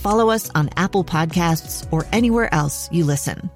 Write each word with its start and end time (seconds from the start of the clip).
follow 0.00 0.30
us 0.30 0.50
on 0.54 0.70
Apple 0.76 1.04
Podcasts, 1.04 1.86
or 1.92 2.06
anywhere 2.12 2.52
else 2.52 2.88
you 2.90 3.04
listen. 3.04 3.50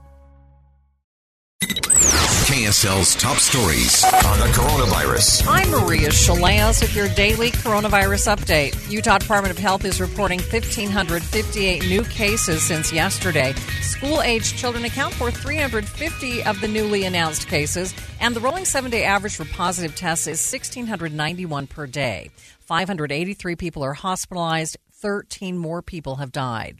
KSL's 2.44 3.14
top 3.16 3.38
stories 3.38 4.04
on 4.04 4.38
the 4.38 4.46
coronavirus. 4.52 5.46
I'm 5.48 5.70
Maria 5.70 6.10
Shilaos 6.10 6.82
with 6.82 6.94
your 6.94 7.08
daily 7.08 7.50
coronavirus 7.50 8.36
update. 8.36 8.90
Utah 8.90 9.16
Department 9.16 9.50
of 9.50 9.58
Health 9.58 9.86
is 9.86 9.98
reporting 9.98 10.40
1,558 10.40 11.88
new 11.88 12.04
cases 12.04 12.62
since 12.62 12.92
yesterday. 12.92 13.54
School 13.80 14.20
aged 14.20 14.58
children 14.58 14.84
account 14.84 15.14
for 15.14 15.30
350 15.30 16.44
of 16.44 16.60
the 16.60 16.68
newly 16.68 17.04
announced 17.04 17.48
cases, 17.48 17.94
and 18.20 18.36
the 18.36 18.40
rolling 18.40 18.66
seven 18.66 18.90
day 18.90 19.04
average 19.04 19.36
for 19.36 19.46
positive 19.46 19.96
tests 19.96 20.26
is 20.26 20.52
1,691 20.52 21.66
per 21.66 21.86
day. 21.86 22.30
583 22.60 23.56
people 23.56 23.82
are 23.82 23.94
hospitalized, 23.94 24.76
13 25.04 25.58
more 25.58 25.82
people 25.82 26.16
have 26.16 26.32
died. 26.32 26.78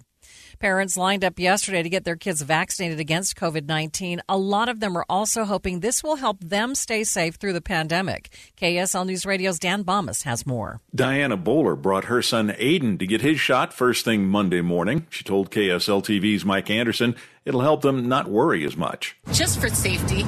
Parents 0.59 0.97
lined 0.97 1.23
up 1.23 1.39
yesterday 1.39 1.83
to 1.83 1.91
get 1.91 2.05
their 2.05 2.17
kids 2.17 2.41
vaccinated 2.41 2.99
against 2.99 3.37
COVID 3.37 3.67
19. 3.67 4.23
A 4.31 4.39
lot 4.39 4.71
of 4.71 4.81
them 4.81 4.97
are 4.97 5.05
also 5.11 5.45
hoping 5.45 5.81
this 5.81 6.03
will 6.03 6.17
help 6.17 6.43
them 6.43 6.75
stay 6.75 7.05
safe 7.05 7.35
through 7.35 7.53
the 7.53 7.61
pandemic. 7.61 8.31
KSL 8.59 9.05
News 9.05 9.27
Radio's 9.27 9.59
Dan 9.59 9.83
Bammes 9.83 10.23
has 10.23 10.47
more. 10.47 10.81
Diana 10.95 11.37
Bowler 11.37 11.77
brought 11.77 12.05
her 12.07 12.23
son 12.23 12.49
Aiden 12.49 12.99
to 12.99 13.07
get 13.07 13.21
his 13.21 13.39
shot 13.39 13.75
first 13.75 14.07
thing 14.07 14.27
Monday 14.27 14.63
morning. 14.63 15.07
She 15.11 15.23
told 15.23 15.51
KSL 15.51 16.03
TV's 16.03 16.47
Mike 16.47 16.71
Anderson 16.71 17.17
it'll 17.45 17.61
help 17.61 17.83
them 17.83 18.09
not 18.09 18.29
worry 18.29 18.65
as 18.65 18.77
much. 18.77 19.17
Just 19.33 19.61
for 19.61 19.69
safety. 19.69 20.25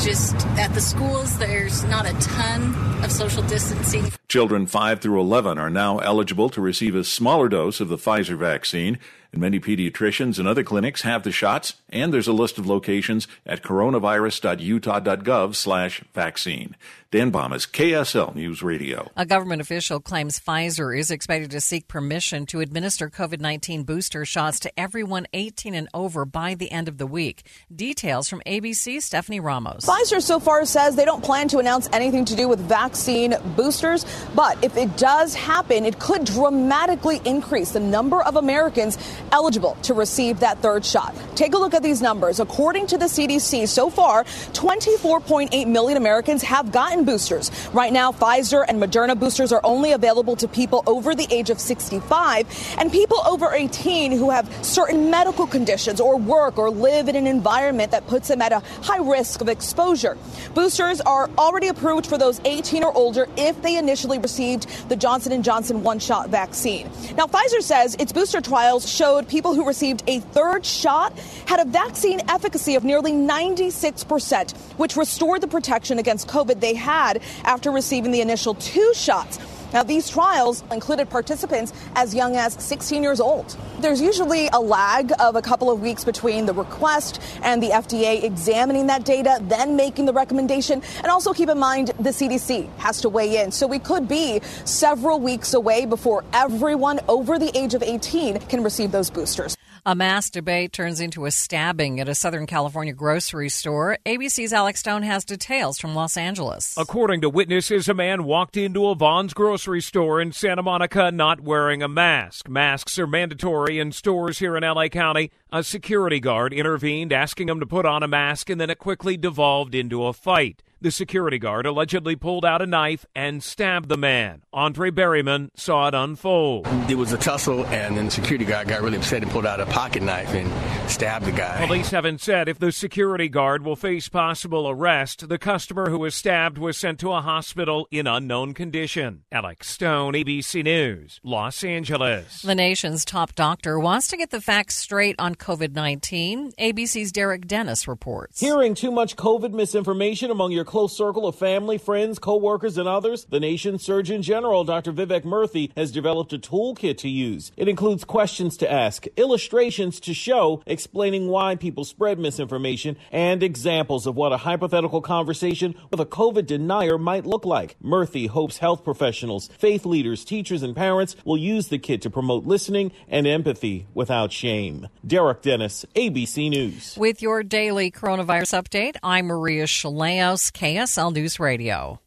Just 0.00 0.34
at 0.58 0.72
the 0.74 0.80
schools, 0.80 1.38
there's 1.38 1.82
not 1.84 2.06
a 2.06 2.12
ton 2.20 2.74
of 3.04 3.10
social 3.10 3.42
distancing. 3.44 4.12
Children 4.28 4.66
5 4.66 5.00
through 5.00 5.20
11 5.20 5.58
are 5.58 5.70
now 5.70 5.98
eligible 5.98 6.48
to 6.50 6.60
receive 6.60 6.94
a 6.94 7.02
smaller 7.04 7.48
dose 7.48 7.80
of 7.80 7.88
the 7.88 7.96
Pfizer 7.96 8.36
vaccine. 8.36 8.98
And 9.32 9.42
many 9.42 9.60
pediatricians 9.60 10.38
and 10.38 10.48
other 10.48 10.64
clinics 10.64 11.02
have 11.02 11.22
the 11.22 11.32
shots, 11.32 11.74
and 11.90 12.14
there's 12.14 12.28
a 12.28 12.32
list 12.32 12.56
of 12.56 12.66
locations 12.66 13.28
at 13.44 13.62
coronavirus.utah.gov 13.62 15.54
slash 15.54 16.02
vaccine. 16.14 16.74
Dan 17.10 17.30
Bammes, 17.30 17.66
KSL 17.66 18.34
News 18.34 18.62
Radio. 18.62 19.10
A 19.16 19.26
government 19.26 19.60
official 19.60 20.00
claims 20.00 20.40
Pfizer 20.40 20.98
is 20.98 21.10
expected 21.10 21.50
to 21.50 21.60
seek 21.60 21.88
permission 21.88 22.46
to 22.46 22.60
administer 22.60 23.10
COVID 23.10 23.40
19 23.40 23.82
booster 23.82 24.24
shots 24.24 24.60
to 24.60 24.80
everyone 24.80 25.26
18 25.34 25.74
and 25.74 25.88
over 25.92 26.24
by 26.24 26.54
the 26.58 26.70
end 26.70 26.88
of 26.88 26.98
the 26.98 27.06
week. 27.06 27.44
Details 27.74 28.28
from 28.28 28.42
ABC, 28.46 29.02
Stephanie 29.02 29.40
Ramos. 29.40 29.84
Pfizer 29.84 30.22
so 30.22 30.40
far 30.40 30.64
says 30.64 30.96
they 30.96 31.04
don't 31.04 31.22
plan 31.22 31.48
to 31.48 31.58
announce 31.58 31.88
anything 31.92 32.24
to 32.26 32.36
do 32.36 32.48
with 32.48 32.60
vaccine 32.60 33.34
boosters, 33.56 34.04
but 34.34 34.62
if 34.64 34.76
it 34.76 34.96
does 34.96 35.34
happen, 35.34 35.84
it 35.84 35.98
could 35.98 36.24
dramatically 36.24 37.20
increase 37.24 37.72
the 37.72 37.80
number 37.80 38.22
of 38.22 38.36
Americans 38.36 38.98
eligible 39.32 39.76
to 39.82 39.94
receive 39.94 40.40
that 40.40 40.58
third 40.58 40.84
shot. 40.84 41.14
Take 41.34 41.54
a 41.54 41.58
look 41.58 41.74
at 41.74 41.82
these 41.82 42.02
numbers. 42.02 42.40
According 42.40 42.86
to 42.88 42.98
the 42.98 43.06
CDC, 43.06 43.68
so 43.68 43.90
far, 43.90 44.24
24.8 44.24 45.66
million 45.66 45.96
Americans 45.96 46.42
have 46.42 46.72
gotten 46.72 47.04
boosters. 47.04 47.50
Right 47.72 47.92
now, 47.92 48.12
Pfizer 48.12 48.64
and 48.66 48.82
Moderna 48.82 49.18
boosters 49.18 49.52
are 49.52 49.60
only 49.64 49.92
available 49.92 50.36
to 50.36 50.48
people 50.48 50.82
over 50.86 51.14
the 51.14 51.26
age 51.30 51.50
of 51.50 51.60
65 51.60 52.76
and 52.78 52.90
people 52.90 53.18
over 53.26 53.52
18 53.52 54.12
who 54.12 54.30
have 54.30 54.48
certain 54.64 55.10
medical 55.10 55.46
conditions 55.46 56.00
or 56.00 56.18
work 56.48 56.58
or 56.58 56.70
live 56.70 57.08
in 57.10 57.16
an 57.16 57.26
environment 57.26 57.90
that 57.90 58.06
puts 58.06 58.28
them 58.28 58.40
at 58.40 58.52
a 58.52 58.60
high 58.82 58.98
risk 58.98 59.42
of 59.42 59.48
exposure. 59.48 60.16
Boosters 60.54 60.98
are 61.02 61.28
already 61.36 61.68
approved 61.68 62.06
for 62.06 62.16
those 62.16 62.40
18 62.46 62.84
or 62.84 62.96
older 62.96 63.26
if 63.36 63.60
they 63.60 63.76
initially 63.76 64.18
received 64.18 64.66
the 64.88 64.96
Johnson 64.96 65.42
& 65.42 65.48
Johnson 65.48 65.82
one-shot 65.82 66.30
vaccine. 66.30 66.90
Now, 67.16 67.26
Pfizer 67.26 67.60
says 67.60 67.96
its 67.96 68.12
booster 68.12 68.40
trials 68.40 68.90
showed 68.90 69.28
people 69.28 69.54
who 69.54 69.66
received 69.66 70.02
a 70.06 70.20
third 70.20 70.64
shot 70.64 71.18
had 71.44 71.60
a 71.60 71.66
vaccine 71.66 72.22
efficacy 72.30 72.76
of 72.76 72.84
nearly 72.84 73.12
96%, 73.12 74.56
which 74.78 74.96
restored 74.96 75.42
the 75.42 75.48
protection 75.48 75.98
against 75.98 76.28
COVID 76.28 76.60
they 76.60 76.74
had 76.74 77.20
after 77.44 77.70
receiving 77.70 78.10
the 78.10 78.22
initial 78.22 78.54
two 78.54 78.92
shots. 78.94 79.38
Now, 79.72 79.82
these 79.82 80.08
trials 80.08 80.64
included 80.72 81.10
participants 81.10 81.72
as 81.94 82.14
young 82.14 82.36
as 82.36 82.54
16 82.54 83.02
years 83.02 83.20
old. 83.20 83.56
There's 83.80 84.00
usually 84.00 84.48
a 84.52 84.60
lag 84.60 85.12
of 85.20 85.36
a 85.36 85.42
couple 85.42 85.70
of 85.70 85.82
weeks 85.82 86.04
between 86.04 86.46
the 86.46 86.54
request 86.54 87.20
and 87.42 87.62
the 87.62 87.68
FDA 87.68 88.24
examining 88.24 88.86
that 88.86 89.04
data, 89.04 89.38
then 89.42 89.76
making 89.76 90.06
the 90.06 90.12
recommendation. 90.12 90.82
And 90.98 91.06
also 91.06 91.32
keep 91.32 91.48
in 91.48 91.58
mind 91.58 91.88
the 91.98 92.10
CDC 92.10 92.74
has 92.78 93.00
to 93.02 93.08
weigh 93.08 93.42
in. 93.42 93.52
So 93.52 93.66
we 93.66 93.78
could 93.78 94.08
be 94.08 94.40
several 94.64 95.20
weeks 95.20 95.52
away 95.54 95.84
before 95.84 96.24
everyone 96.32 97.00
over 97.08 97.38
the 97.38 97.56
age 97.56 97.74
of 97.74 97.82
18 97.82 98.38
can 98.40 98.64
receive 98.64 98.90
those 98.90 99.10
boosters. 99.10 99.56
A 99.88 99.94
mass 99.94 100.28
debate 100.28 100.74
turns 100.74 101.00
into 101.00 101.24
a 101.24 101.30
stabbing 101.30 101.98
at 101.98 102.10
a 102.10 102.14
Southern 102.14 102.44
California 102.44 102.92
grocery 102.92 103.48
store. 103.48 103.96
ABC's 104.04 104.52
Alex 104.52 104.80
Stone 104.80 105.02
has 105.02 105.24
details 105.24 105.78
from 105.78 105.94
Los 105.94 106.18
Angeles. 106.18 106.74
According 106.76 107.22
to 107.22 107.30
witnesses, 107.30 107.88
a 107.88 107.94
man 107.94 108.24
walked 108.24 108.58
into 108.58 108.88
a 108.88 108.94
Vons 108.94 109.32
grocery 109.32 109.80
store 109.80 110.20
in 110.20 110.32
Santa 110.32 110.62
Monica 110.62 111.10
not 111.10 111.40
wearing 111.40 111.82
a 111.82 111.88
mask. 111.88 112.50
Masks 112.50 112.98
are 112.98 113.06
mandatory 113.06 113.78
in 113.78 113.90
stores 113.90 114.40
here 114.40 114.58
in 114.58 114.62
LA 114.62 114.88
County. 114.88 115.30
A 115.50 115.62
security 115.62 116.20
guard 116.20 116.52
intervened, 116.52 117.10
asking 117.10 117.48
him 117.48 117.58
to 117.58 117.64
put 117.64 117.86
on 117.86 118.02
a 118.02 118.08
mask, 118.08 118.50
and 118.50 118.60
then 118.60 118.68
it 118.68 118.78
quickly 118.78 119.16
devolved 119.16 119.74
into 119.74 120.04
a 120.04 120.12
fight. 120.12 120.62
The 120.80 120.92
security 120.92 121.40
guard 121.40 121.66
allegedly 121.66 122.14
pulled 122.14 122.44
out 122.44 122.62
a 122.62 122.66
knife 122.66 123.04
and 123.12 123.42
stabbed 123.42 123.88
the 123.88 123.96
man. 123.96 124.42
Andre 124.52 124.92
Berryman 124.92 125.48
saw 125.56 125.88
it 125.88 125.94
unfold. 125.94 126.66
There 126.86 126.96
was 126.96 127.12
a 127.12 127.18
tussle, 127.18 127.66
and 127.66 127.96
then 127.96 128.04
the 128.04 128.10
security 128.12 128.44
guard 128.44 128.68
got 128.68 128.82
really 128.82 128.96
upset 128.96 129.24
and 129.24 129.32
pulled 129.32 129.44
out 129.44 129.58
a 129.58 129.66
pocket 129.66 130.04
knife 130.04 130.32
and 130.34 130.48
stabbed 130.88 131.24
the 131.24 131.32
guy. 131.32 131.66
Police 131.66 131.90
haven't 131.90 132.20
said 132.20 132.48
if 132.48 132.60
the 132.60 132.70
security 132.70 133.28
guard 133.28 133.64
will 133.64 133.74
face 133.74 134.08
possible 134.08 134.68
arrest. 134.68 135.28
The 135.28 135.36
customer 135.36 135.90
who 135.90 135.98
was 135.98 136.14
stabbed 136.14 136.58
was 136.58 136.76
sent 136.76 137.00
to 137.00 137.12
a 137.12 137.22
hospital 137.22 137.88
in 137.90 138.06
unknown 138.06 138.54
condition. 138.54 139.24
Alex 139.32 139.68
Stone, 139.68 140.12
ABC 140.12 140.62
News, 140.62 141.18
Los 141.24 141.64
Angeles. 141.64 142.40
The 142.42 142.54
nation's 142.54 143.04
top 143.04 143.34
doctor 143.34 143.80
wants 143.80 144.06
to 144.08 144.16
get 144.16 144.30
the 144.30 144.40
facts 144.40 144.76
straight 144.76 145.16
on 145.18 145.34
COVID 145.34 145.74
19. 145.74 146.52
ABC's 146.52 147.10
Derek 147.10 147.48
Dennis 147.48 147.88
reports. 147.88 148.38
Hearing 148.38 148.76
too 148.76 148.92
much 148.92 149.16
COVID 149.16 149.52
misinformation 149.52 150.30
among 150.30 150.52
your 150.52 150.67
close 150.68 150.94
circle 150.94 151.26
of 151.26 151.34
family, 151.34 151.78
friends, 151.78 152.18
co-workers, 152.18 152.76
and 152.76 152.86
others, 152.86 153.24
the 153.24 153.40
nation's 153.40 153.82
Surgeon 153.82 154.20
General, 154.20 154.64
Dr. 154.64 154.92
Vivek 154.92 155.22
Murthy, 155.22 155.70
has 155.74 155.90
developed 155.90 156.34
a 156.34 156.38
toolkit 156.38 156.98
to 156.98 157.08
use. 157.08 157.50
It 157.56 157.68
includes 157.68 158.04
questions 158.04 158.58
to 158.58 158.70
ask, 158.70 159.06
illustrations 159.16 159.98
to 160.00 160.12
show, 160.12 160.62
explaining 160.66 161.28
why 161.28 161.56
people 161.56 161.86
spread 161.86 162.18
misinformation, 162.18 162.98
and 163.10 163.42
examples 163.42 164.06
of 164.06 164.14
what 164.14 164.34
a 164.34 164.36
hypothetical 164.36 165.00
conversation 165.00 165.74
with 165.90 166.00
a 166.00 166.04
COVID 166.04 166.46
denier 166.46 166.98
might 166.98 167.24
look 167.24 167.46
like. 167.46 167.76
Murthy 167.82 168.28
hopes 168.28 168.58
health 168.58 168.84
professionals, 168.84 169.48
faith 169.58 169.86
leaders, 169.86 170.22
teachers, 170.22 170.62
and 170.62 170.76
parents 170.76 171.16
will 171.24 171.38
use 171.38 171.68
the 171.68 171.78
kit 171.78 172.02
to 172.02 172.10
promote 172.10 172.44
listening 172.44 172.92
and 173.08 173.26
empathy 173.26 173.86
without 173.94 174.32
shame. 174.32 174.86
Derek 175.06 175.40
Dennis, 175.40 175.86
ABC 175.96 176.50
News. 176.50 176.94
With 176.98 177.22
your 177.22 177.42
daily 177.42 177.90
coronavirus 177.90 178.62
update, 178.62 178.96
I'm 179.02 179.28
Maria 179.28 179.64
Shilaos. 179.64 180.52
KSL 180.58 181.12
News 181.14 181.38
Radio. 181.38 182.00